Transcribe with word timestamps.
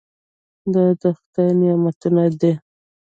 دا 0.73 0.85
د 1.01 1.03
خدای 1.17 1.49
نعمتونه 1.59 2.23
دي. 2.39 2.53